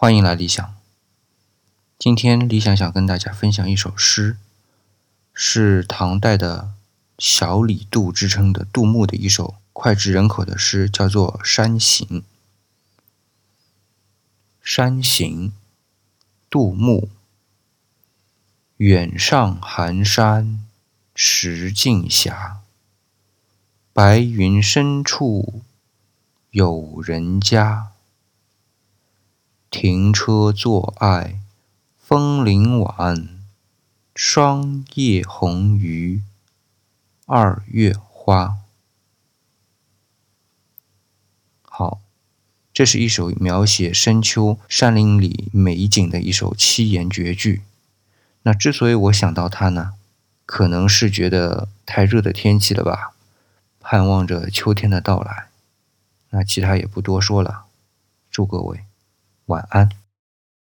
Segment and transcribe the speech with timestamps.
[0.00, 0.76] 欢迎来理想。
[1.98, 4.36] 今天理想想跟大家分享一首诗，
[5.34, 6.70] 是唐代的
[7.18, 12.06] 小李杜之称的杜牧的一首脍炙人口的诗，叫做《山行》。
[14.62, 15.48] 《山行》
[16.48, 17.10] 杜牧。
[18.76, 20.64] 远上寒山
[21.12, 22.32] 石径斜，
[23.92, 25.62] 白云深处
[26.52, 27.88] 有人家。
[29.80, 31.38] 停车坐爱
[32.00, 33.28] 枫林晚，
[34.12, 36.20] 霜叶红于
[37.26, 38.56] 二月花。
[41.62, 42.00] 好，
[42.74, 47.62] 这是一首描写深秋山林里美景的一首七言绝句。
[48.42, 49.94] 那之所以我想到它呢，
[50.44, 53.12] 可能是觉得太热的天气了吧，
[53.78, 55.50] 盼望着秋天的到来。
[56.30, 57.66] 那其他也不多说了，
[58.28, 58.80] 祝各位。
[59.48, 60.07] 晚安。